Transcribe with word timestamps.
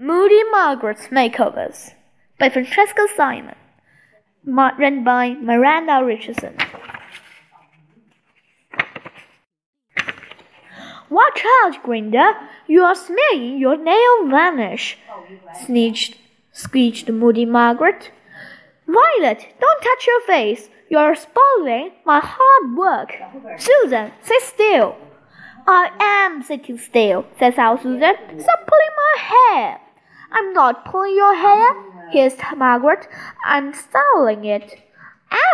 Moody 0.00 0.44
Margaret's 0.52 1.08
Makeovers 1.08 1.90
by 2.38 2.48
Francesca 2.48 3.08
Simon. 3.16 3.56
Read 4.44 5.04
by 5.04 5.34
Miranda 5.34 6.04
Richardson. 6.04 6.56
Watch 11.10 11.42
out, 11.64 11.82
Gurinder! 11.82 12.32
You 12.68 12.82
are 12.82 12.94
smearing 12.94 13.58
your 13.58 13.76
nail 13.76 14.28
varnish, 14.28 14.98
sneezed, 15.66 16.14
squeaked 16.52 17.08
Moody 17.10 17.44
Margaret. 17.44 18.12
Violet, 18.86 19.48
don't 19.60 19.82
touch 19.82 20.06
your 20.06 20.20
face. 20.28 20.68
You're 20.88 21.16
spoiling 21.16 21.90
my 22.06 22.20
hard 22.22 22.76
work. 22.76 23.14
Susan, 23.58 24.12
sit 24.22 24.42
still. 24.42 24.96
I 25.66 25.90
am 25.98 26.44
sitting 26.44 26.78
still, 26.78 27.26
says 27.36 27.58
our 27.58 27.76
Susan. 27.78 28.14
Stop 28.38 28.60
pulling 28.64 28.94
my 28.96 29.14
hair. 29.18 29.80
I'm 30.32 30.52
not 30.52 30.84
pulling 30.84 31.14
your 31.14 31.34
hair, 31.34 31.74
hissed 32.10 32.42
Margaret. 32.56 33.08
I'm 33.44 33.72
styling 33.72 34.44
it. 34.44 34.80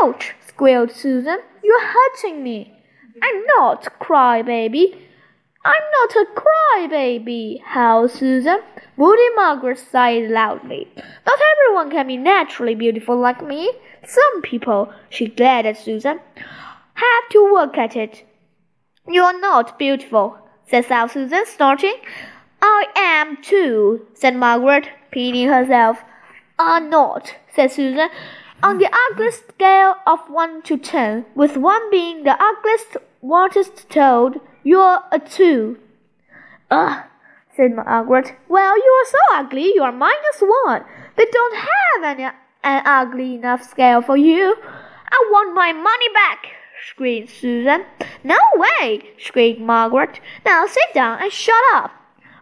Ouch, 0.02 0.34
squealed 0.47 0.92
Susan. 0.92 1.38
You're 1.62 1.87
hurting 1.87 2.42
me. 2.42 2.73
I'm 3.23 3.45
not, 3.56 3.98
cry 3.98 4.42
baby. 4.42 5.05
I'm 5.66 5.83
not 5.92 6.14
a 6.16 6.27
crybaby, 6.41 7.62
howled 7.62 8.10
Susan. 8.10 8.59
Moody 8.98 9.34
Margaret 9.34 9.78
sighed 9.78 10.30
loudly. 10.30 10.86
Not 11.27 11.38
everyone 11.52 11.91
can 11.91 12.06
be 12.06 12.19
naturally 12.19 12.75
beautiful 12.75 13.19
like 13.19 13.42
me. 13.42 13.72
Some 14.06 14.42
people, 14.42 14.92
she 15.09 15.27
glared 15.27 15.64
at 15.64 15.78
Susan, 15.78 16.20
have 16.34 17.28
to 17.30 17.50
work 17.50 17.78
at 17.78 17.97
it. 17.97 18.25
You're 19.09 19.41
not 19.41 19.78
beautiful, 19.78 20.36
said 20.69 20.84
Sour 20.84 21.09
Susan, 21.09 21.47
snorting. 21.47 21.97
I 22.66 22.86
am 22.96 23.42
too, 23.42 24.06
said 24.14 24.36
Margaret, 24.36 24.88
pinning 25.10 25.48
herself. 25.48 25.98
I'm 26.59 26.88
not, 26.88 27.34
said 27.55 27.70
Susan. 27.70 28.08
On 28.62 28.78
the 28.78 28.89
ugliest 29.11 29.48
scale 29.48 29.97
of 30.06 30.20
one 30.30 30.62
to 30.62 30.78
ten, 30.78 31.27
with 31.34 31.58
one 31.58 31.91
being 31.91 32.24
the 32.24 32.42
ugliest, 32.42 32.97
worst 33.20 33.91
toad, 33.91 34.41
you're 34.62 35.00
a 35.12 35.19
two. 35.19 35.78
Ugh, 36.70 37.05
said 37.55 37.77
Margaret. 37.77 38.34
Well, 38.48 38.78
you 38.78 38.92
are 39.02 39.11
so 39.11 39.19
ugly, 39.34 39.74
you 39.74 39.83
are 39.83 39.92
minus 39.92 40.41
one. 40.64 40.84
They 41.17 41.27
don't 41.27 41.56
have 41.56 42.05
any, 42.05 42.24
an 42.24 42.83
ugly 42.86 43.34
enough 43.34 43.62
scale 43.62 44.00
for 44.00 44.17
you. 44.17 44.56
I 45.11 45.28
want 45.30 45.55
my 45.55 45.74
money 45.74 46.08
back, 46.14 46.46
screamed 46.89 47.28
Susan. 47.28 47.84
No 48.24 48.39
way, 48.56 49.02
screamed 49.19 49.61
Margaret. 49.61 50.19
Now 50.46 50.67
sit 50.67 50.94
down 50.94 51.20
and 51.20 51.30
shut 51.30 51.62
up. 51.74 51.91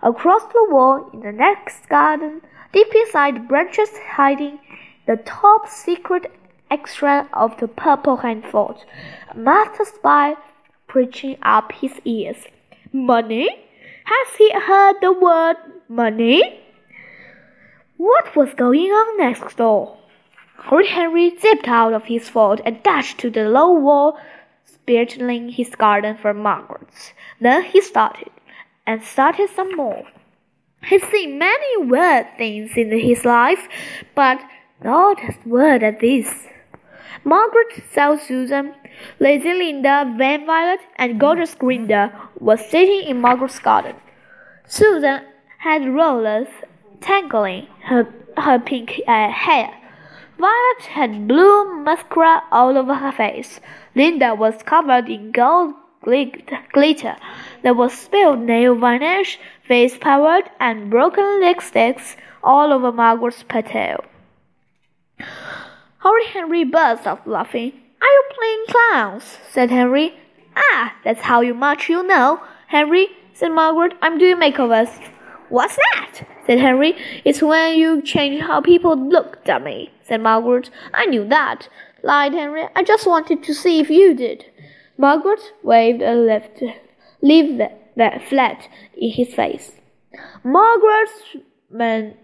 Across 0.03 0.53
the 0.53 0.67
wall 0.69 1.09
in 1.13 1.21
the 1.21 1.31
next 1.31 1.89
garden, 1.89 2.41
deep 2.73 2.93
inside 2.93 3.47
branches 3.47 3.91
hiding 4.17 4.59
the 5.07 5.17
top 5.17 5.69
secret 5.69 6.33
extra 6.73 7.29
of 7.33 7.57
the 7.59 7.69
purple 7.69 8.17
hand 8.17 8.45
fort, 8.45 8.85
a 9.31 9.37
master 9.39 9.85
spy 9.85 10.35
preaching 10.89 11.37
up 11.43 11.71
his 11.71 12.01
ears. 12.05 12.47
Money? 12.93 13.49
Has 14.05 14.37
he 14.37 14.51
heard 14.53 14.97
the 15.01 15.13
word 15.13 15.57
money? 15.89 16.61
What 17.97 18.35
was 18.35 18.53
going 18.55 18.91
on 18.91 19.19
next 19.19 19.57
door? 19.57 19.99
Old 20.71 20.87
Henry 20.87 21.37
zipped 21.39 21.69
out 21.69 21.93
of 21.93 22.07
his 22.07 22.29
fort 22.29 22.61
and 22.65 22.83
dashed 22.83 23.19
to 23.19 23.31
the 23.31 23.49
low 23.49 23.71
wall, 23.73 24.19
spiritualing 24.65 25.51
his 25.51 25.75
garden 25.77 26.17
for 26.17 26.35
Margaret's. 26.35 27.13
Then 27.41 27.63
he 27.65 27.81
started, 27.81 28.31
and 28.87 29.03
started 29.03 29.51
some 29.51 29.75
more. 29.77 30.05
He'd 30.85 31.03
seen 31.11 31.39
many 31.39 31.87
weird 31.87 32.27
things 32.37 32.73
in 32.77 32.91
his 32.91 33.25
life, 33.25 33.69
but 34.15 34.41
not 34.83 35.23
as 35.23 35.37
weird 35.45 35.83
as 35.83 36.01
this. 36.01 36.49
Margaret, 37.25 37.85
Sour 37.93 38.19
Susan, 38.19 38.75
Lazy 39.21 39.53
Linda, 39.53 40.13
Vain 40.19 40.45
Violet, 40.45 40.81
and 40.97 41.21
gorgeous 41.21 41.55
Gurinder 41.55 42.13
were 42.41 42.57
sitting 42.57 43.03
in 43.09 43.21
Margaret's 43.21 43.61
garden. 43.61 43.95
Susan 44.67 45.23
had 45.59 45.89
rollers 45.89 46.49
tangling 47.01 47.69
her, 47.85 48.13
her 48.37 48.59
pink 48.59 49.01
uh, 49.07 49.31
hair. 49.31 49.71
Violet 50.39 50.83
had 50.91 51.29
blue 51.29 51.85
mascara 51.85 52.43
all 52.51 52.77
over 52.77 52.95
her 52.95 53.13
face. 53.13 53.61
Linda 53.95 54.35
was 54.35 54.63
covered 54.65 55.09
in 55.09 55.31
gold 55.31 55.75
glitter. 56.03 57.17
There 57.63 57.75
was 57.75 57.93
spilled 57.93 58.41
nail 58.41 58.75
varnish, 58.75 59.39
face 59.67 59.97
powder, 59.97 60.49
and 60.59 60.91
broken 60.91 61.25
lipsticks 61.41 62.17
all 62.43 62.73
over 62.73 62.91
Margaret's 62.91 63.45
petal. 63.45 64.05
Holy 65.99 66.27
Henry 66.27 66.65
burst 66.65 67.07
out 67.07 67.27
laughing. 67.27 67.73
Are 68.01 68.07
you 68.07 68.25
playing 68.35 68.65
clowns? 68.69 69.39
said 69.49 69.71
Henry. 69.71 70.15
Ah, 70.57 70.97
that's 71.05 71.21
how 71.23 71.41
you 71.41 71.55
much 71.55 71.89
you 71.89 72.03
know. 72.03 72.41
Henry, 72.67 73.09
said 73.33 73.51
Margaret, 73.51 73.97
I'm 74.03 74.19
doing 74.19 74.37
makeovers. 74.37 74.91
What's 75.49 75.77
that? 75.77 76.27
said 76.47 76.59
Henry. 76.59 76.97
It's 77.25 77.41
when 77.43 77.79
you 77.79 78.03
change 78.03 78.43
how 78.43 78.61
people 78.61 78.97
look, 78.97 79.45
dummy, 79.45 79.93
said 80.03 80.21
Margaret. 80.21 80.71
I 80.93 81.07
knew 81.07 81.29
that, 81.29 81.69
lied 82.03 82.33
Henry. 82.33 82.65
I 82.75 82.83
just 82.83 83.07
wanted 83.07 83.45
to 83.45 83.55
see 83.55 83.79
if 83.79 83.89
you 83.89 84.15
did. 84.15 84.47
Margaret 84.99 85.53
waved 85.63 86.03
a 86.03 86.15
left 86.15 86.63
leave 87.23 87.59
that 87.97 88.23
flat 88.29 88.69
in 88.97 89.11
his 89.11 89.35
face. 89.35 89.73
Margaret's 90.45 91.37
man 91.71 92.15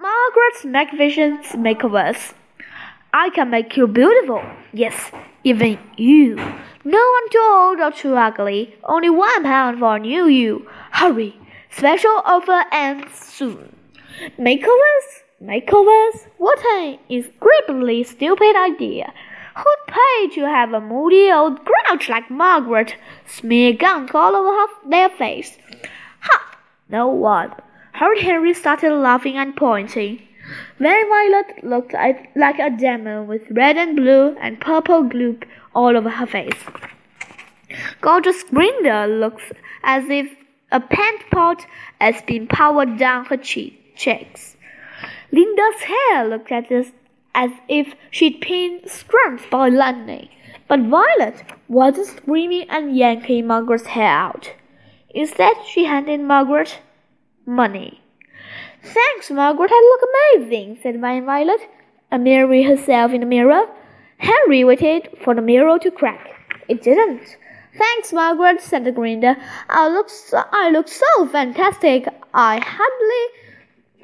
Margaret's 0.00 0.64
magnificent 0.64 1.42
makeovers. 1.64 2.34
I 3.12 3.30
can 3.30 3.50
make 3.50 3.76
you 3.76 3.86
beautiful. 3.86 4.42
Yes, 4.72 5.10
even 5.42 5.78
you. 5.96 6.36
No 6.84 6.98
one 7.16 7.30
too 7.30 7.48
old 7.50 7.80
or 7.80 7.90
too 7.92 8.14
ugly. 8.14 8.74
Only 8.84 9.10
one 9.10 9.42
pound 9.42 9.78
for 9.78 9.96
a 9.96 9.98
new 9.98 10.26
you. 10.26 10.68
Hurry. 10.90 11.34
Special 11.70 12.22
offer 12.24 12.64
ends 12.72 13.18
soon. 13.18 13.74
Makeovers? 14.38 15.08
Makeovers? 15.42 16.26
What 16.38 16.58
an 16.76 16.98
incredibly 17.08 18.02
stupid 18.04 18.54
idea. 18.54 19.12
Pay 19.96 20.28
to 20.34 20.42
have 20.42 20.72
a 20.74 20.80
moody 20.80 21.30
old 21.32 21.60
grouch 21.64 22.08
like 22.08 22.30
Margaret 22.30 22.96
smear 23.26 23.72
gunk 23.72 24.14
all 24.14 24.36
over 24.36 24.50
her, 24.50 24.90
their 24.90 25.08
face? 25.08 25.56
Ha! 26.20 26.58
No 26.88 27.08
one. 27.08 27.52
Her 27.92 28.14
Henry 28.20 28.52
started 28.52 28.94
laughing 28.94 29.36
and 29.36 29.56
pointing. 29.56 30.20
Very 30.78 31.08
Violet 31.08 31.64
looked 31.64 31.94
like 31.94 32.58
a 32.58 32.70
demon 32.70 33.26
with 33.26 33.50
red 33.50 33.78
and 33.78 33.96
blue 33.96 34.36
and 34.38 34.60
purple 34.60 35.02
glue 35.04 35.38
all 35.74 35.96
over 35.96 36.10
her 36.10 36.26
face. 36.26 36.62
Gorgeous 38.02 38.44
Gurinder 38.44 39.18
looks 39.18 39.50
as 39.82 40.04
if 40.10 40.30
a 40.70 40.80
paint 40.80 41.22
pot 41.30 41.66
has 42.00 42.20
been 42.22 42.46
powered 42.46 42.98
down 42.98 43.24
her 43.26 43.36
cheeks. 43.38 44.56
Linda's 45.32 45.82
hair 45.82 46.28
looked 46.28 46.52
at 46.52 46.70
us 46.70 46.86
as 47.36 47.50
if 47.68 47.94
she'd 48.10 48.40
been 48.40 48.80
struck 48.88 49.48
by 49.50 49.68
lightning. 49.68 50.28
But 50.66 50.80
Violet 50.80 51.44
wasn't 51.68 52.08
screaming 52.08 52.68
and 52.68 52.96
yanking 52.96 53.46
Margaret's 53.46 53.86
hair 53.86 54.08
out. 54.08 54.52
Instead, 55.10 55.54
she 55.64 55.84
handed 55.84 56.20
Margaret 56.20 56.80
money. 57.46 58.00
Thanks, 58.82 59.30
Margaret, 59.30 59.70
I 59.72 59.80
look 59.90 60.40
amazing, 60.40 60.78
said 60.82 61.00
Violet, 61.00 61.60
admiring 62.10 62.66
herself 62.66 63.12
in 63.12 63.20
the 63.20 63.26
mirror. 63.26 63.66
Henry 64.18 64.64
waited 64.64 65.10
for 65.22 65.34
the 65.34 65.42
mirror 65.42 65.78
to 65.78 65.90
crack. 65.90 66.26
It 66.68 66.82
didn't. 66.82 67.36
Thanks, 67.76 68.12
Margaret, 68.12 68.62
said 68.62 68.84
the 68.84 68.92
Gurinder. 68.92 69.36
I 69.68 69.88
look 69.88 70.08
so, 70.08 70.42
I 70.50 70.70
look 70.70 70.88
so 70.88 71.26
fantastic. 71.28 72.08
I 72.32 72.58
hardly 72.58 73.24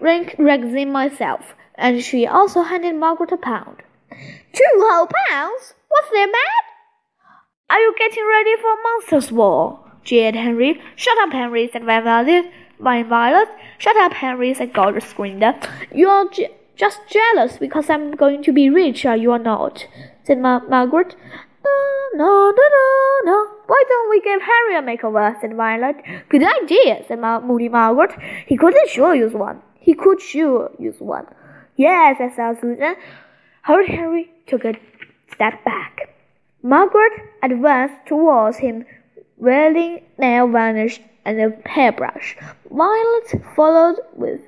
rank 0.00 0.38
myself. 0.38 1.54
And 1.82 2.00
she 2.00 2.28
also 2.28 2.62
handed 2.62 2.94
Margaret 2.94 3.32
a 3.32 3.36
pound. 3.36 3.82
Two 4.52 4.72
whole 4.76 5.08
pounds? 5.28 5.74
What's 5.88 6.10
the 6.10 6.26
matter? 6.26 6.62
Are 7.70 7.80
you 7.80 7.92
getting 7.98 8.24
ready 8.24 8.54
for 8.60 8.74
Monsters' 8.84 9.32
Ball? 9.32 9.80
jeered 10.04 10.36
Henry. 10.36 10.80
Shut 10.94 11.18
up, 11.18 11.32
Henry, 11.32 11.68
said 11.72 11.84
Violet. 11.84 12.46
My 12.78 13.02
Violet. 13.02 13.48
Shut 13.78 13.96
up, 13.96 14.12
Henry, 14.12 14.54
said 14.54 14.72
Gorgeous 14.72 15.12
Gurinder. 15.12 15.54
You're 15.92 16.30
just 16.76 17.00
jealous 17.08 17.56
because 17.56 17.90
I'm 17.90 18.12
going 18.12 18.44
to 18.44 18.52
be 18.52 18.70
rich, 18.70 19.04
are 19.04 19.16
you 19.16 19.36
not? 19.38 19.84
said 20.22 20.38
Ma 20.38 20.60
Margaret. 20.60 21.16
No, 21.64 21.72
no, 22.14 22.50
no, 22.50 22.66
no, 22.78 23.32
no. 23.32 23.46
Why 23.66 23.84
don't 23.88 24.10
we 24.10 24.20
give 24.20 24.40
Harry 24.40 24.76
a 24.76 24.82
makeover? 24.82 25.34
said 25.40 25.56
Violet. 25.56 25.96
Good 26.28 26.44
idea, 26.44 27.04
said 27.08 27.18
Ma 27.18 27.40
Moody 27.40 27.68
Margaret. 27.68 28.12
He 28.46 28.56
couldn't 28.56 28.88
sure 28.88 29.16
use 29.16 29.32
one. 29.32 29.62
He 29.80 29.94
could 29.94 30.20
sure 30.20 30.70
use 30.78 31.00
one. 31.00 31.26
Yes, 31.76 32.16
I 32.20 32.28
said 32.34 32.60
Susan. 32.60 32.96
Her 33.62 33.86
Harry 33.86 34.30
took 34.46 34.64
a 34.64 34.74
step 35.32 35.64
back. 35.64 36.14
Margaret 36.62 37.12
advanced 37.42 38.06
towards 38.06 38.58
him, 38.58 38.84
wearing 39.38 40.02
nail 40.18 40.46
varnish 40.48 41.00
and 41.24 41.40
a 41.40 41.68
hairbrush. 41.68 42.36
Violet 42.70 43.42
followed 43.56 43.96
with 44.14 44.40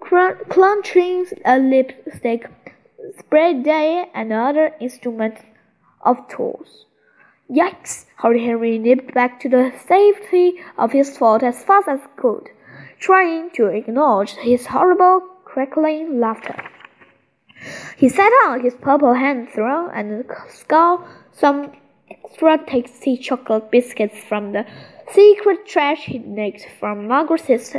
clutching 0.00 1.26
a 1.44 1.58
lipstick, 1.58 2.50
spray 3.18 3.54
day, 3.62 4.10
and 4.14 4.32
other 4.32 4.74
instruments 4.80 5.42
of 6.02 6.26
tools. 6.28 6.86
Yikes! 7.50 8.06
Horrid 8.18 8.42
Henry 8.42 8.78
nipped 8.78 9.14
back 9.14 9.40
to 9.40 9.48
the 9.48 9.72
safety 9.86 10.60
of 10.78 10.92
his 10.92 11.16
fort 11.16 11.42
as 11.42 11.62
fast 11.64 11.88
as 11.88 12.00
could, 12.16 12.48
trying 12.98 13.50
to 13.50 13.66
ignore 13.66 14.24
his 14.24 14.66
horrible 14.66 15.22
crackling 15.52 16.20
laughter. 16.20 16.54
He 17.96 18.08
set 18.08 18.32
out 18.44 18.62
his 18.62 18.74
purple 18.74 19.14
hand 19.14 19.48
throne 19.50 19.90
and 19.92 20.24
scored 20.48 21.00
some 21.32 21.72
extra 22.08 22.58
tasty 22.66 23.16
chocolate 23.16 23.70
biscuits 23.70 24.18
from 24.28 24.52
the 24.52 24.64
secret 25.10 25.66
trash 25.66 26.04
he'd 26.04 26.26
nicked 26.26 26.66
from 26.78 27.08
Margaret's. 27.08 27.74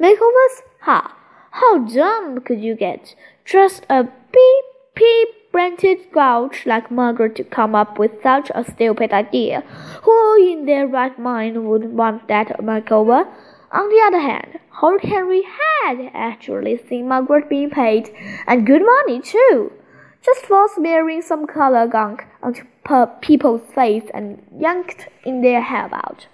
Makeovers? 0.00 0.56
Ha! 0.80 1.16
How 1.52 1.78
dumb 1.78 2.40
could 2.40 2.60
you 2.60 2.74
get? 2.74 3.14
Just 3.44 3.86
a 3.88 4.04
beep 4.04 4.64
beep 4.94 5.28
branded 5.52 5.98
grouch 6.12 6.66
like 6.66 6.90
Margaret 6.90 7.34
to 7.36 7.44
come 7.44 7.74
up 7.74 7.98
with 7.98 8.22
such 8.22 8.50
a 8.54 8.64
stupid 8.64 9.12
idea. 9.12 9.62
Who 10.02 10.36
in 10.52 10.66
their 10.66 10.86
right 10.86 11.18
mind 11.18 11.68
would 11.68 11.84
want 11.92 12.28
that 12.28 12.48
makeover? 12.58 13.26
On 13.72 13.88
the 13.88 14.02
other 14.04 14.18
hand, 14.18 14.58
Horrid 14.70 15.04
Henry 15.04 15.42
had 15.82 16.10
actually 16.12 16.76
seen 16.88 17.06
Margaret 17.06 17.48
being 17.48 17.70
paid, 17.70 18.10
and 18.48 18.66
good 18.66 18.82
money 18.84 19.20
too, 19.20 19.72
just 20.24 20.44
for 20.46 20.68
smearing 20.68 21.22
some 21.22 21.46
color 21.46 21.86
gunk 21.86 22.24
onto 22.42 22.64
people's 23.20 23.62
face 23.72 24.10
and 24.12 24.42
yanked 24.58 25.08
in 25.24 25.42
their 25.42 25.60
hair 25.60 25.86
about. 25.86 26.26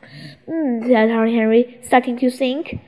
Mm, 0.49 0.87
said 0.87 1.11
Horrid 1.11 1.35
Henry, 1.35 1.79
starting 1.83 2.17
to 2.21 2.31
think. 2.31 2.81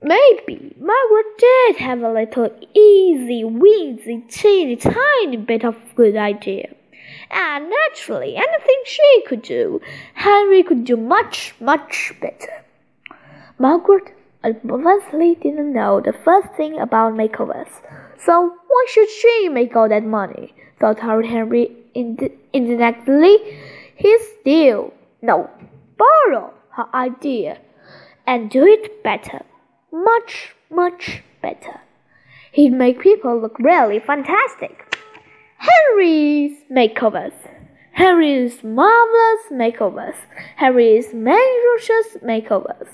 Maybe 0.00 0.74
Margaret 0.78 1.26
did 1.38 1.76
have 1.76 2.00
a 2.02 2.12
little 2.12 2.48
easy, 2.72 3.44
weasy, 3.44 4.24
teeny 4.30 4.76
tiny 4.76 5.36
bit 5.36 5.64
of 5.64 5.76
good 5.96 6.16
idea. 6.16 6.72
And 7.30 7.68
naturally, 7.68 8.36
anything 8.36 8.82
she 8.86 9.22
could 9.26 9.42
do, 9.42 9.82
Henry 10.14 10.62
could 10.62 10.84
do 10.84 10.96
much, 10.96 11.54
much 11.60 12.14
better. 12.22 12.64
Margaret 13.58 14.14
obviously 14.44 15.34
didn't 15.34 15.72
know 15.72 16.00
the 16.00 16.12
first 16.12 16.48
thing 16.56 16.78
about 16.78 17.14
makeovers, 17.14 17.68
so 18.24 18.52
why 18.66 18.86
should 18.88 19.10
she 19.10 19.48
make 19.48 19.74
all 19.74 19.88
that 19.88 20.04
money? 20.04 20.54
thought 20.80 21.00
Horrid 21.00 21.26
Henry 21.26 21.70
indignantly. 21.94 23.36
He 23.96 24.18
steal, 24.40 24.92
no, 25.22 25.50
borrow 25.96 26.54
her 26.70 26.86
idea 26.94 27.58
and 28.26 28.48
do 28.48 28.64
it 28.64 29.02
better 29.02 29.40
much, 29.92 30.54
much 30.70 31.22
better. 31.42 31.80
He'd 32.52 32.72
make 32.72 33.00
people 33.00 33.40
look 33.40 33.58
really 33.58 33.98
fantastic. 33.98 34.96
Henry's 35.58 36.56
makeovers. 36.70 37.34
Harry's 37.92 38.62
marvelous 38.62 39.44
makeovers. 39.50 40.14
Harry's 40.56 41.12
malicious 41.12 42.16
makeovers. 42.22 42.88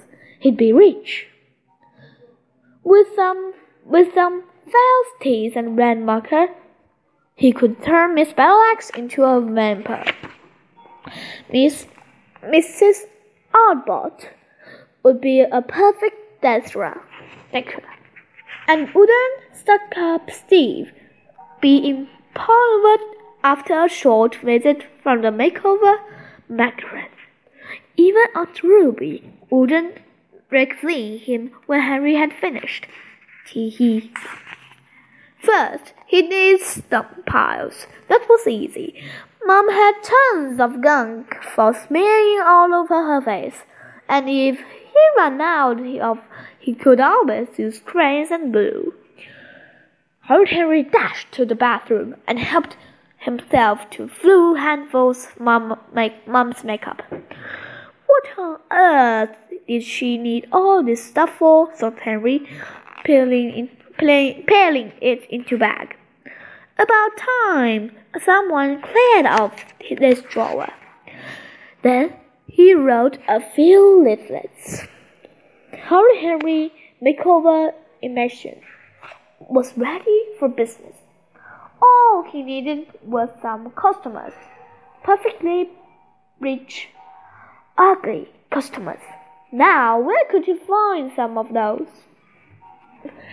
He'd 0.45 0.59
be 0.59 0.75
rich. 0.75 1.27
With 2.83 3.07
some, 3.17 3.55
with 3.87 4.13
some 4.13 4.43
false 4.63 5.13
teeth 5.23 5.57
and 5.57 5.75
red 5.79 6.03
marker, 6.03 6.49
he 7.35 7.51
could 7.51 7.83
turn 7.83 8.15
Miss 8.15 8.35
Battleaxe 8.35 8.91
into 8.91 9.23
a 9.23 9.41
vampire. 9.41 10.13
Miss, 11.51 11.87
Mrs. 12.43 13.07
Oddbod 13.55 14.29
would 15.03 15.23
be 15.23 15.41
a 15.41 15.63
perfect. 15.63 16.43
Thank 16.43 16.75
you. 16.75 17.81
And 18.69 18.93
wouldn't 18.95 19.41
stuck 19.55 19.97
up 19.97 20.31
Steve 20.31 20.93
be 21.63 21.89
empowered 21.89 23.01
after 23.43 23.83
a 23.83 23.89
short 23.89 24.37
visit 24.37 24.85
from 25.03 25.23
the 25.23 25.29
makeover 25.29 25.97
Margaret? 26.51 27.11
Even 27.97 28.25
Aunt 28.35 28.63
Ruby 28.63 29.33
wouldn't 29.49 30.01
see 30.81 31.19
him 31.19 31.51
when 31.67 31.81
Henry 31.81 32.15
had 32.15 32.33
finished. 32.33 32.87
Tee 33.47 33.69
hee. 33.69 34.13
First, 35.39 35.93
he 36.07 36.23
needs 36.23 36.65
stump 36.65 37.27
piles. 37.27 37.87
That 38.09 38.27
was 38.29 38.47
easy. 38.47 39.03
Mom 39.45 39.69
had 39.69 39.93
tons 40.03 40.59
of 40.61 40.81
gunk 40.81 41.35
for 41.43 41.75
smearing 41.75 42.41
all 42.43 42.73
over 42.73 42.95
her 42.95 43.21
face, 43.21 43.63
and 44.09 44.29
if 44.29 44.59
he 44.59 45.09
ran 45.19 45.41
out 45.41 45.81
of 46.01 46.19
he 46.59 46.75
could 46.75 47.01
always 47.01 47.49
use 47.59 47.79
crayons 47.79 48.31
and 48.31 48.53
glue. 48.53 48.95
Old 50.31 50.49
Henry 50.49 50.83
dashed 50.83 51.31
to 51.33 51.45
the 51.45 51.55
bathroom 51.55 52.17
and 52.27 52.39
helped 52.39 52.79
himself 53.19 53.91
to 53.91 54.09
few 54.09 54.55
handfuls 54.55 55.29
mom 55.39 55.79
make, 55.93 56.27
mom's 56.27 56.65
makeup. 56.65 57.03
What 58.07 58.39
on 58.39 58.59
earth 58.71 59.37
did 59.67 59.83
she 59.83 60.19
need 60.19 60.47
all 60.53 60.83
this 60.83 61.05
stuff 61.05 61.31
for? 61.39 61.73
thought 61.73 61.99
Henry, 62.01 62.47
peeling, 63.05 63.51
in, 63.51 63.69
peeling 64.47 64.93
it 65.01 65.25
into 65.31 65.59
bag. 65.59 65.97
About 66.79 67.17
time 67.17 67.93
someone 68.23 68.83
cleared 68.83 69.27
off 69.27 69.65
this 69.99 70.23
drawer. 70.23 70.69
Then 71.83 72.15
he 72.47 72.75
wrote 72.75 73.19
a 73.29 73.41
few 73.41 74.03
leaflets. 74.03 74.83
Horrid 75.89 76.21
Henry 76.21 76.73
Makeover 77.03 77.73
Immersion 78.03 78.61
was 79.41 79.77
ready 79.77 80.25
for 80.39 80.49
business. 80.49 80.97
All 81.83 82.25
he 82.31 82.43
needed 82.43 82.87
was 83.03 83.29
some 83.43 83.71
customers. 83.71 84.33
Perfectly 85.03 85.71
rich, 86.41 86.89
ugly 87.77 88.29
customers. 88.51 89.01
Now, 89.55 90.01
where 90.01 90.25
could 90.33 90.47
he 90.47 90.57
find 90.57 91.13
some 91.15 91.39
of 91.39 91.53
those? 91.53 91.87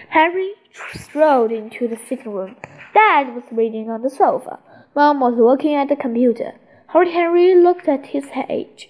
Harry 0.09 0.51
strolled 0.93 1.51
into 1.51 1.87
the 1.87 1.97
sitting 1.97 2.31
room. 2.31 2.57
Dad 2.93 3.33
was 3.33 3.45
reading 3.51 3.89
on 3.89 4.03
the 4.03 4.09
sofa. 4.11 4.59
Mom 4.95 5.19
was 5.19 5.33
working 5.33 5.73
at 5.73 5.89
the 5.89 5.95
computer. 5.95 6.51
Horrid 6.89 7.07
Henry 7.07 7.55
looked 7.55 7.87
at 7.87 8.05
his 8.05 8.25
age. 8.47 8.89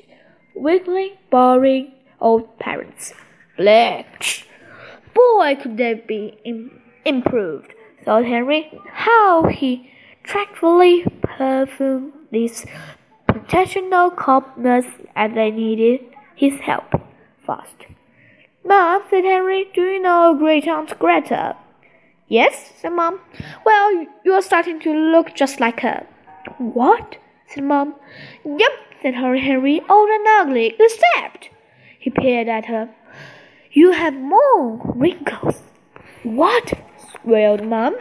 Wiggling, 0.56 1.12
boring 1.30 1.94
old 2.20 2.60
parents. 2.60 3.14
Blech! 3.58 4.44
Boy, 5.14 5.56
could 5.56 5.78
they 5.78 5.94
be 5.94 6.38
Im 6.44 6.82
improved, 7.06 7.74
thought 8.04 8.26
Henry. 8.26 8.78
How 8.92 9.46
he 9.46 9.90
tactfully 10.26 11.06
perfumed 11.22 12.12
these 12.30 12.66
professional 13.26 14.12
cobblers 14.12 14.84
as 15.16 15.34
they 15.34 15.50
needed 15.50 16.02
his 16.36 16.60
help 16.60 17.02
fast. 17.52 17.80
Mom, 18.64 19.02
said 19.10 19.26
Henry, 19.26 19.70
do 19.74 19.82
you 19.82 20.02
know 20.02 20.36
great 20.38 20.68
Aunt 20.68 20.98
Greta? 21.00 21.58
Yes, 22.28 22.72
said 22.80 22.94
Mom. 22.94 23.20
Well, 23.66 24.06
you're 24.24 24.42
starting 24.42 24.80
to 24.82 24.94
look 24.94 25.36
just 25.36 25.60
like 25.60 25.82
her. 25.82 26.06
What? 26.58 27.18
said 27.48 27.64
Mom. 27.64 27.96
Yep, 28.46 28.72
said 29.02 29.16
Henry, 29.16 29.82
old 29.90 30.10
and 30.10 30.28
ugly, 30.40 30.76
except. 30.80 31.50
He 32.00 32.10
peered 32.10 32.48
at 32.48 32.66
her. 32.66 32.90
You 33.72 33.92
have 33.92 34.14
more 34.14 34.80
wrinkles. 34.96 35.62
What? 36.24 36.74
wailed 37.26 37.66
Mum. 37.66 37.96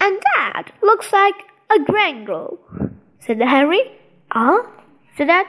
And 0.00 0.20
that 0.36 0.64
looks 0.82 1.12
like 1.12 1.36
a 1.74 1.78
grangle, 1.80 2.58
said 3.20 3.40
Henry. 3.40 3.82
Ah? 4.30 4.62
Huh? 4.62 4.70
said 5.16 5.28
Dad. 5.28 5.46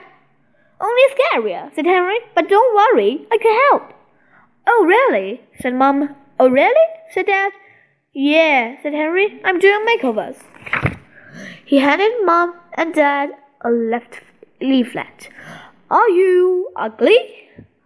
Only 0.80 1.02
scarier, 1.14 1.74
said 1.74 1.86
Henry. 1.86 2.18
But 2.34 2.48
don't 2.48 2.74
worry, 2.74 3.26
I 3.32 3.38
can 3.38 3.58
help. 3.70 3.92
Oh, 4.66 4.84
really? 4.86 5.40
said 5.60 5.74
Mum. 5.74 6.14
Oh, 6.38 6.48
really? 6.48 6.86
said 7.10 7.26
Dad. 7.26 7.52
Yeah, 8.12 8.76
said 8.82 8.92
Henry. 8.92 9.40
I'm 9.44 9.58
doing 9.58 9.84
makeovers. 9.86 10.36
He 11.64 11.78
handed 11.78 12.12
Mum 12.24 12.54
and 12.74 12.94
Dad 12.94 13.30
a 13.60 13.70
left 13.70 14.20
leaflet. 14.60 15.30
Are 15.90 16.08
you 16.08 16.70
ugly? 16.76 17.18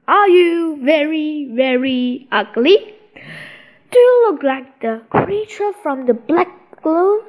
Are 0.09 0.29
you 0.29 0.79
very, 0.83 1.49
very 1.55 2.29
ugly? 2.33 2.95
Do 3.91 3.99
you 3.99 4.27
look 4.29 4.43
like 4.43 4.81
the 4.81 5.03
creature 5.11 5.73
from 5.83 6.07
the 6.07 6.15
Black 6.15 6.49
Lagoon? 6.85 7.21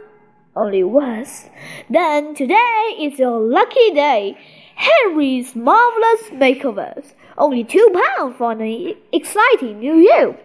Only 0.55 0.83
worse. 0.83 1.49
Then 1.89 2.35
today 2.35 2.95
is 2.99 3.19
your 3.19 3.39
lucky 3.39 3.91
day. 3.91 4.37
Henry's 4.75 5.55
marvelous 5.55 6.29
makeovers. 6.31 7.13
Only 7.37 7.63
two 7.63 7.89
pounds 7.93 8.35
for 8.37 8.51
an 8.51 8.95
exciting 9.11 9.79
new 9.79 9.95
you. 9.95 10.35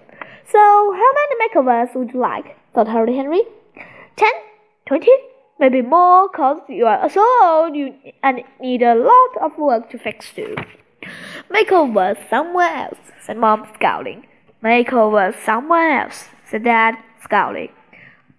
So, 0.51 0.59
how 0.59 1.13
many 1.19 1.49
makeovers 1.49 1.95
would 1.95 2.13
you 2.13 2.21
like? 2.21 2.57
thought 2.75 2.89
Horrid 2.89 3.15
Henry. 3.15 3.43
Ten? 4.17 4.33
Twenty? 4.87 5.13
Maybe 5.61 5.83
more, 5.83 6.29
cause 6.29 6.61
you 6.69 6.87
are 6.87 7.11
so 7.11 7.25
old 7.43 7.75
you 7.75 7.95
and 8.23 8.43
need 8.61 8.83
a 8.83 8.95
lot 8.95 9.31
of 9.43 9.59
work 9.59 9.91
to 9.91 9.99
fix 9.99 10.33
too. 10.33 10.55
Makeover 11.51 12.17
somewhere 12.31 12.75
else, 12.75 12.99
said 13.21 13.39
Mom, 13.39 13.67
scowling. 13.75 14.27
Makeover 14.63 15.35
somewhere 15.45 16.03
else, 16.03 16.29
said 16.49 16.65
Dad, 16.65 16.95
scowling. 17.23 17.71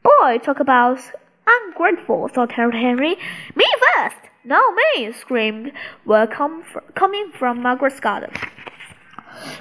Boy, 0.02 0.38
talk 0.38 0.60
about 0.60 1.00
ungrateful, 1.46 2.30
thought 2.30 2.54
Henry. 2.54 3.18
Me 3.56 3.66
first! 3.96 4.29
No, 4.46 4.72
me! 4.72 5.12
screamed 5.12 5.74
were 6.06 6.26
com 6.26 6.64
coming 6.96 7.32
from 7.38 7.62
Margaret's 7.62 8.00
garden. 8.00 8.32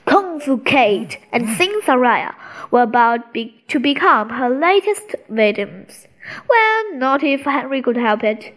Kung 0.06 0.40
Fu 0.40 0.58
Kate 0.58 1.18
and 1.32 1.48
Sing 1.56 1.80
Soraya 1.84 2.34
were 2.70 2.82
about 2.82 3.32
be 3.32 3.62
to 3.68 3.80
become 3.80 4.30
her 4.30 4.48
latest 4.48 5.16
victims. 5.28 6.06
Well, 6.48 6.94
not 6.94 7.22
if 7.22 7.42
Henry 7.42 7.82
could 7.82 7.96
help 7.96 8.22
it. 8.22 8.54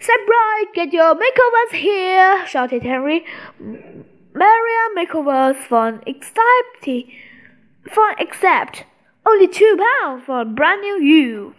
Step 0.00 0.20
get 0.74 0.92
your 0.92 1.14
makeovers 1.14 1.78
here, 1.78 2.46
shouted 2.46 2.82
Henry. 2.82 3.24
Maria 4.34 4.84
makeovers 4.96 5.56
for 5.56 6.00
except, 6.06 6.88
for 7.90 8.10
except 8.18 8.84
only 9.24 9.48
two 9.48 9.78
pounds 10.02 10.24
for 10.26 10.40
a 10.40 10.44
brand 10.44 10.80
new 10.80 11.00
you. 11.00 11.54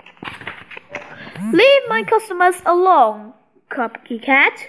Leave 1.51 1.81
my 1.87 2.03
customers 2.03 2.55
alone, 2.65 3.33
Copy 3.69 4.19
Cat. 4.19 4.67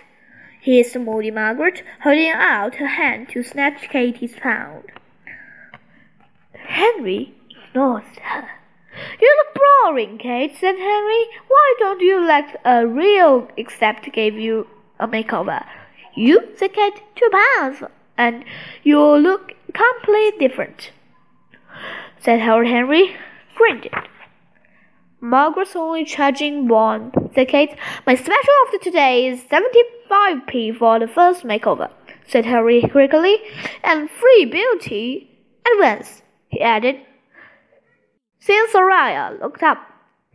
Hissed 0.61 0.97
Moody 0.97 1.31
Margaret, 1.31 1.85
holding 2.03 2.31
out 2.31 2.75
her 2.77 2.89
hand 2.89 3.29
to 3.29 3.43
snatch 3.45 3.89
Katie's 3.89 4.35
pound. 4.35 4.85
Henry 6.55 7.35
ignored 7.51 8.03
her. 8.23 8.49
You 9.21 9.37
look 9.39 9.63
boring, 9.85 10.19
Kate, 10.19 10.57
said 10.57 10.77
Henry. 10.77 11.27
Why 11.47 11.75
don't 11.79 12.01
you 12.01 12.27
let 12.27 12.61
a 12.65 12.87
real 12.87 13.49
except 13.57 14.13
give 14.13 14.35
you 14.35 14.67
a 14.99 15.07
makeover? 15.07 15.65
You, 16.17 16.49
said 16.57 16.73
Kate, 16.73 17.01
two 17.15 17.31
pounds, 17.31 17.83
and 18.17 18.45
you'll 18.83 19.21
look 19.21 19.53
completely 19.73 20.49
different, 20.49 20.91
said 22.19 22.41
Horrid 22.41 22.69
Henry, 22.69 23.15
grinned. 23.55 23.89
Margaret's 25.21 25.75
only 25.75 26.05
charging 26.05 26.69
one, 26.69 27.11
said 27.35 27.49
Kate. 27.49 27.75
My 28.07 28.15
special 28.15 28.55
offer 28.67 28.79
today 28.83 29.27
is 29.27 29.41
75p 29.45 30.77
for 30.77 30.99
the 30.99 31.09
first 31.09 31.45
makeover, 31.45 31.91
said 32.27 32.45
Harry 32.45 32.83
quickly, 32.83 33.39
and 33.83 34.11
free 34.11 34.45
beauty 34.45 35.31
advance, 35.73 36.23
he 36.49 36.61
added. 36.61 36.97
Since 38.41 38.73
Soraya 38.73 39.41
looked 39.41 39.63
up, 39.63 39.79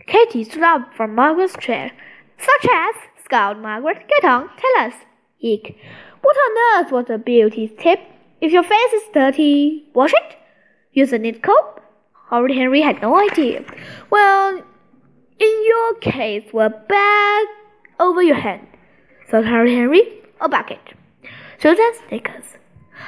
Katy 0.07 0.43
stood 0.43 0.63
up 0.63 0.93
from 0.95 1.15
Margaret's 1.15 1.55
chair. 1.59 1.91
Such 2.37 2.69
as, 2.73 2.95
scowled 3.23 3.59
Margaret. 3.59 4.07
Get 4.09 4.25
on, 4.25 4.49
tell 4.57 4.87
us. 4.87 4.93
Eek. 5.39 5.77
What 6.21 6.35
on 6.35 6.83
earth 6.85 6.91
was 6.91 7.09
a 7.09 7.17
beauty 7.17 7.71
tip? 7.79 7.99
If 8.41 8.51
your 8.51 8.63
face 8.63 8.93
is 8.93 9.03
dirty, 9.13 9.85
wash 9.93 10.11
it. 10.13 10.37
Use 10.91 11.13
a 11.13 11.19
knit 11.19 11.43
coat. 11.43 11.79
Horrid 12.29 12.55
Henry 12.55 12.81
had 12.81 13.01
no 13.01 13.15
idea. 13.15 13.63
Well, 14.09 14.63
in 15.41 15.65
your 15.65 15.95
case, 15.95 16.45
a 16.53 16.69
bag 16.69 17.47
over 17.99 18.21
your 18.21 18.35
head. 18.35 18.61
thought 19.29 19.45
Harry 19.45 19.75
Henry. 19.75 20.03
A 20.39 20.47
bucket. 20.47 20.93
Susan 21.59 21.91
Snickers. 22.07 22.57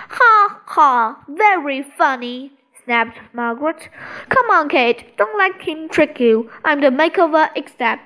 Ha 0.10 0.62
ha, 0.66 1.24
very 1.30 1.84
funny 1.98 2.52
snapped 2.84 3.20
Margaret. 3.34 3.90
Come 4.30 4.50
on, 4.50 4.70
Kate, 4.70 5.18
don't 5.18 5.38
let 5.38 5.62
him 5.62 5.90
trick 5.90 6.20
you. 6.20 6.50
I'm 6.66 6.82
the 6.82 6.88
makeover 6.88 7.50
expert. 7.56 8.00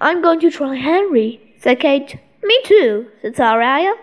I'm 0.00 0.22
going 0.22 0.40
to 0.40 0.50
try 0.50 0.74
Henry, 0.74 1.54
said 1.58 1.80
Kate. 1.80 2.16
Me 2.42 2.60
too, 2.64 3.06
said 3.20 3.36
Soraya. 3.36 3.94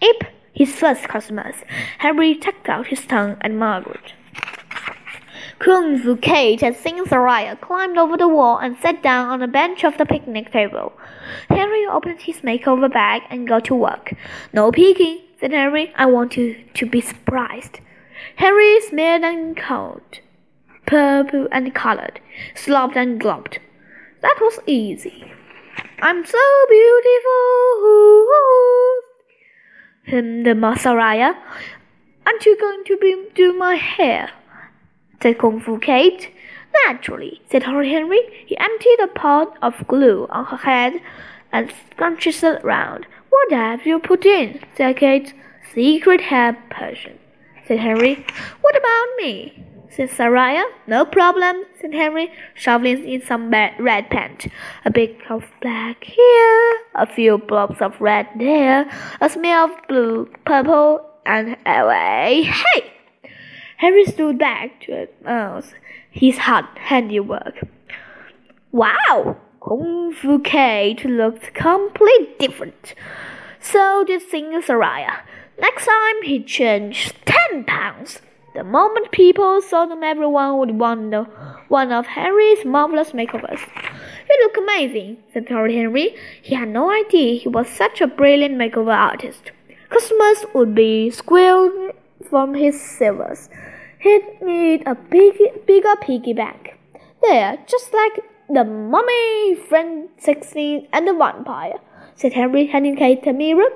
Ip, 0.00 0.24
his 0.52 0.74
first 0.74 1.04
customers. 1.04 1.56
Henry 1.98 2.34
tucked 2.34 2.68
out 2.68 2.88
his 2.88 3.04
tongue 3.06 3.36
at 3.40 3.52
Margaret. 3.52 4.14
Kung 5.58 5.98
Fu 5.98 6.16
Kate 6.16 6.62
and 6.62 6.76
Sing 6.76 7.02
Soraya 7.04 7.58
climbed 7.60 7.96
over 7.96 8.16
the 8.16 8.28
wall 8.28 8.58
and 8.58 8.76
sat 8.76 9.02
down 9.02 9.28
on 9.28 9.42
a 9.42 9.48
bench 9.48 9.84
of 9.84 9.96
the 9.96 10.04
picnic 10.04 10.52
table. 10.52 10.92
Henry 11.48 11.86
opened 11.86 12.20
his 12.20 12.42
makeover 12.42 12.92
bag 12.92 13.22
and 13.30 13.48
got 13.48 13.64
to 13.66 13.74
work. 13.74 14.12
No 14.52 14.70
peeking, 14.70 15.20
said 15.40 15.52
Henry. 15.52 15.92
I 15.96 16.06
want 16.06 16.36
you 16.36 16.56
to 16.74 16.86
be 16.86 17.00
surprised. 17.00 17.80
Harry 18.36 18.80
smeared 18.82 19.22
and 19.22 19.56
cold, 19.56 20.20
purple 20.86 21.48
and 21.50 21.74
colored, 21.74 22.20
slopped 22.54 22.96
and 22.96 23.18
glopped. 23.20 23.58
That 24.20 24.36
was 24.40 24.58
easy. 24.66 25.32
I'm 26.00 26.24
so 26.24 26.38
beautiful, 26.68 28.26
hymned 30.04 30.46
the 30.46 30.50
Masaraya. 30.50 31.34
Aren't 32.26 32.44
you 32.44 32.58
going 32.58 32.84
to 32.84 33.28
do 33.34 33.52
my 33.54 33.76
hair? 33.76 34.30
Said 35.22 35.38
Kung 35.38 35.60
Fu 35.60 35.78
Kate. 35.78 36.30
Naturally, 36.86 37.40
said 37.50 37.62
Harry 37.62 37.90
Henry. 37.90 38.20
He 38.46 38.56
emptied 38.58 39.00
a 39.02 39.08
pot 39.08 39.56
of 39.62 39.86
glue 39.88 40.26
on 40.30 40.44
her 40.46 40.56
head 40.58 41.00
and 41.52 41.72
scrunched 41.90 42.26
it 42.26 42.64
round. 42.64 43.06
What 43.30 43.52
have 43.52 43.86
you 43.86 43.98
put 43.98 44.26
in? 44.26 44.60
said 44.76 44.96
Kate. 44.96 45.32
Secret 45.74 46.20
hair 46.20 46.56
potion 46.70 47.18
said 47.66 47.78
Henry. 47.78 48.24
What 48.60 48.76
about 48.76 49.06
me? 49.18 49.64
said 49.88 50.10
Soraya. 50.10 50.64
No 50.86 51.04
problem, 51.04 51.64
said 51.80 51.94
Henry, 51.94 52.30
shoveling 52.54 53.08
in 53.08 53.22
some 53.22 53.50
red 53.50 54.10
paint. 54.10 54.46
A 54.84 54.90
bit 54.90 55.16
of 55.30 55.44
black 55.62 56.04
here, 56.04 56.72
a 56.94 57.06
few 57.06 57.38
blobs 57.38 57.80
of 57.80 57.98
red 58.00 58.28
there, 58.36 58.90
a 59.20 59.30
smear 59.30 59.64
of 59.64 59.70
blue, 59.88 60.28
purple, 60.44 61.00
and 61.24 61.56
away. 61.64 62.42
Hey! 62.42 62.95
Henry 63.78 64.04
stood 64.06 64.38
back 64.38 64.80
to 64.82 64.92
admire 65.02 65.62
his 66.10 66.38
hard 66.38 66.66
handiwork. 66.76 67.66
Wow! 68.72 69.36
Kung 69.60 70.12
Fu 70.12 70.38
Kate 70.38 71.04
looked 71.04 71.52
completely 71.54 72.28
different. 72.38 72.94
So 73.60 74.04
did 74.06 74.22
Singer 74.22 74.62
Soraya. 74.62 75.20
Next 75.60 75.86
time 75.86 76.22
he 76.22 76.42
changed 76.42 77.14
ten 77.26 77.64
pounds. 77.64 78.20
The 78.54 78.64
moment 78.64 79.10
people 79.10 79.60
saw 79.60 79.84
them, 79.84 80.02
everyone 80.02 80.58
would 80.58 80.78
wonder 80.78 81.24
one 81.68 81.92
of 81.92 82.06
Harry's 82.06 82.64
marvelous 82.64 83.10
makeovers. 83.10 83.60
You 84.28 84.38
look 84.42 84.56
amazing, 84.56 85.18
said 85.32 85.50
Lord 85.50 85.70
Henry. 85.70 86.16
He 86.40 86.54
had 86.54 86.68
no 86.68 86.90
idea 86.90 87.38
he 87.38 87.48
was 87.48 87.68
such 87.68 88.00
a 88.00 88.06
brilliant 88.06 88.54
makeover 88.54 88.94
artist. 88.96 89.50
Customers 89.90 90.46
would 90.54 90.74
be 90.74 91.10
squealed 91.10 91.92
from 92.28 92.54
his 92.54 92.80
silvers. 92.80 93.48
He'd 93.98 94.40
need 94.42 94.82
a 94.86 94.94
big, 94.94 95.66
bigger 95.66 95.96
piggy 96.00 96.32
bank. 96.32 96.78
There, 97.22 97.58
just 97.66 97.92
like 97.92 98.20
the 98.48 98.64
mummy, 98.64 99.54
friend 99.54 100.08
sixteen, 100.18 100.86
and 100.92 101.08
the 101.08 101.14
vampire, 101.14 101.80
said 102.14 102.34
Henry, 102.34 102.66
handing 102.66 102.96
Kate 102.96 103.26
a 103.26 103.32
mirror. 103.32 103.70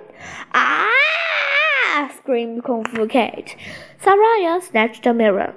Ah! 0.54 2.12
screamed 2.16 2.64
Kung 2.64 2.84
Fu 2.84 3.06
Kate. 3.06 3.56
Soraya 4.02 4.62
snatched 4.62 5.04
the 5.04 5.12
mirror. 5.12 5.54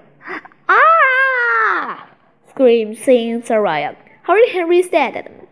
Ah! 0.68 2.10
screamed 2.50 2.98
Sing 2.98 3.42
Soraya. 3.42 3.96
Horrid 4.26 4.50
Henry 4.50 4.82
stared 4.82 5.16
at 5.18 5.26
them. 5.26 5.48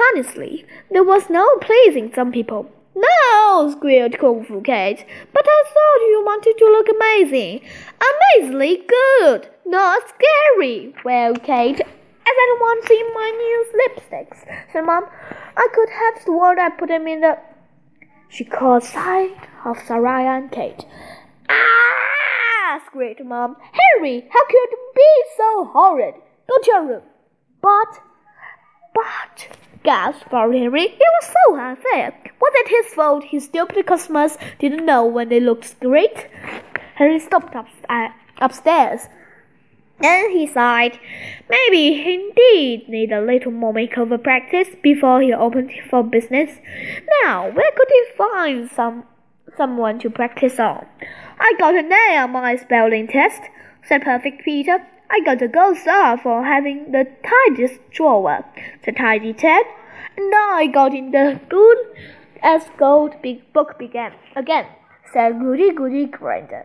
Honestly, 0.00 0.64
there 0.90 1.04
was 1.04 1.28
no 1.28 1.56
pleasing 1.60 2.12
some 2.14 2.32
people. 2.32 2.70
No, 2.94 3.41
squealed 3.70 4.18
Kung 4.18 4.44
Fu 4.44 4.60
Kate. 4.62 5.04
But 5.32 5.46
I 5.46 5.62
thought 5.74 6.10
you 6.10 6.22
wanted 6.24 6.56
to 6.58 6.64
look 6.74 6.88
amazing. 6.96 7.60
Amazingly 8.10 8.82
good, 8.88 9.48
not 9.66 10.02
scary. 10.08 10.94
Well, 11.04 11.34
Kate, 11.36 11.78
has 11.78 12.36
anyone 12.46 12.86
seen 12.86 13.06
my 13.14 13.28
new 13.42 13.58
lipsticks? 13.80 14.40
said 14.72 14.84
Mom. 14.84 15.04
I 15.56 15.68
could 15.74 15.90
have 15.90 16.22
sworn 16.24 16.58
I 16.58 16.70
put 16.70 16.88
them 16.88 17.06
in 17.06 17.20
the 17.20 17.38
she 18.32 18.44
caught 18.44 18.82
sight 18.82 19.36
of 19.66 19.76
Soraya 19.76 20.38
and 20.38 20.50
Kate. 20.50 20.86
Ah! 21.50 22.80
screamed 22.86 23.26
Mom. 23.26 23.56
Harry, 23.60 24.26
how 24.30 24.46
could 24.46 24.70
you 24.70 24.92
be 24.96 25.24
so 25.36 25.64
horrid? 25.66 26.14
Go 26.48 26.58
to 26.62 26.70
your 26.70 26.86
room. 26.86 27.02
But, 27.60 28.00
but, 28.94 29.48
gasped 29.82 30.30
Harry. 30.30 30.82
It 30.82 30.98
was 30.98 31.34
so 31.46 31.56
unfair. 31.56 32.14
Was 32.40 32.52
it 32.56 32.68
his 32.68 32.94
fault 32.94 33.24
his 33.24 33.44
stupid 33.44 33.86
customers 33.86 34.36
didn't 34.58 34.84
know 34.86 35.06
when 35.06 35.28
they 35.28 35.40
looked 35.40 35.78
great? 35.80 36.28
Harry 36.96 37.18
stopped 37.18 37.54
up, 37.56 37.66
uh, 37.88 38.08
upstairs 38.40 39.08
then 40.02 40.30
he 40.30 40.46
sighed. 40.46 40.98
Maybe 41.48 41.94
he 41.94 42.14
indeed 42.14 42.88
need 42.88 43.12
a 43.12 43.20
little 43.20 43.52
more 43.52 43.72
makeover 43.72 44.22
practice 44.22 44.68
before 44.82 45.22
he 45.22 45.32
opened 45.32 45.70
for 45.88 46.02
business. 46.02 46.58
Now, 47.22 47.50
where 47.50 47.70
could 47.76 47.88
he 47.88 48.04
find 48.16 48.70
some 48.70 49.04
someone 49.56 49.98
to 50.00 50.10
practice 50.10 50.58
on? 50.58 50.86
I 51.38 51.54
got 51.58 51.74
an 51.74 51.92
A 51.92 52.18
on 52.18 52.32
my 52.32 52.56
spelling 52.56 53.06
test, 53.06 53.42
said 53.84 54.02
Perfect 54.02 54.44
Peter. 54.44 54.84
I 55.14 55.20
got 55.20 55.42
a 55.42 55.48
gold 55.48 55.76
star 55.76 56.16
for 56.16 56.42
having 56.42 56.90
the 56.90 57.06
tidiest 57.22 57.80
drawer, 57.90 58.46
said 58.82 58.96
Tidy 58.96 59.34
Ted. 59.34 59.66
And 60.16 60.32
I 60.34 60.68
got 60.72 60.94
in 60.94 61.10
the 61.10 61.38
good 61.50 61.78
as 62.42 62.62
gold 62.78 63.20
big 63.22 63.52
book 63.52 63.78
began 63.78 64.14
again, 64.34 64.64
said 65.12 65.38
Goody 65.38 65.70
Goody 65.70 66.06
Gordon. 66.06 66.64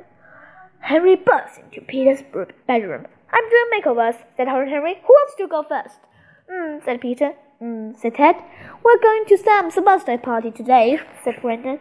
Henry 0.80 1.18
burst 1.18 1.60
into 1.60 1.82
Peter's 1.82 2.24
bedroom. 2.68 3.08
I'm 3.34 3.50
doing 3.50 3.70
makeovers, 3.74 4.16
said 4.38 4.48
Henry. 4.48 4.96
Who 5.06 5.14
wants 5.14 5.36
to 5.36 5.48
go 5.48 5.64
first? 5.64 6.00
Hmm, 6.50 6.78
said 6.86 7.02
Peter. 7.02 7.34
Hmm, 7.60 7.92
said 8.00 8.16
Ted. 8.16 8.38
We're 8.82 9.02
going 9.02 9.26
to 9.26 9.38
Sam's 9.38 9.76
birthday 9.76 10.16
party 10.16 10.52
today, 10.52 11.00
said 11.22 11.42
Brandon. 11.42 11.80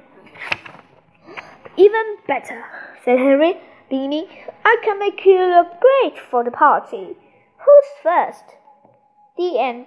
Even 1.76 2.16
better, 2.26 2.64
said 3.04 3.18
Henry, 3.18 3.60
beaming. 3.88 4.28
I 4.64 4.76
can 4.84 4.98
make 4.98 5.24
you 5.24 5.38
look 5.38 5.80
great 5.80 6.18
for 6.18 6.44
the 6.44 6.50
party. 6.50 7.16
Who's 7.58 7.90
first? 8.02 8.44
The 9.36 9.58
end. 9.58 9.86